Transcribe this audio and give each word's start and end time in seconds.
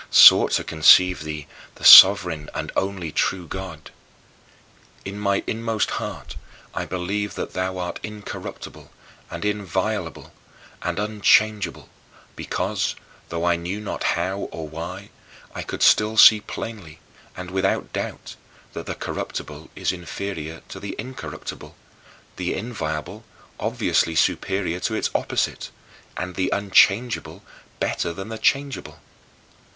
sought 0.09 0.49
to 0.53 0.63
conceive 0.63 1.21
thee, 1.21 1.45
the 1.75 1.83
sovereign 1.85 2.49
and 2.55 2.71
only 2.75 3.11
true 3.11 3.45
God. 3.45 3.91
In 5.05 5.19
my 5.19 5.43
inmost 5.45 5.91
heart, 5.91 6.37
I 6.73 6.85
believed 6.87 7.35
that 7.35 7.53
thou 7.53 7.77
art 7.77 7.99
incorruptible 8.01 8.89
and 9.29 9.45
inviolable 9.45 10.33
and 10.81 10.97
unchangeable, 10.97 11.87
because 12.35 12.95
though 13.29 13.45
I 13.45 13.57
knew 13.57 13.79
not 13.79 14.05
how 14.17 14.49
or 14.51 14.67
why 14.67 15.11
I 15.53 15.61
could 15.61 15.83
still 15.83 16.17
see 16.17 16.41
plainly 16.41 16.99
and 17.37 17.51
without 17.51 17.93
doubt 17.93 18.35
that 18.73 18.87
the 18.87 18.95
corruptible 18.95 19.69
is 19.75 19.91
inferior 19.91 20.63
to 20.69 20.79
the 20.79 20.95
incorruptible, 20.97 21.75
the 22.37 22.55
inviolable 22.55 23.23
obviously 23.59 24.15
superior 24.15 24.79
to 24.79 24.95
its 24.95 25.11
opposite, 25.13 25.69
and 26.17 26.33
the 26.33 26.49
unchangeable 26.49 27.43
better 27.79 28.11
than 28.13 28.29
the 28.29 28.39
changeable. 28.39 28.97